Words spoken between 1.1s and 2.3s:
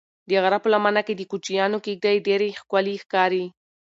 د کوچیانو کيږدۍ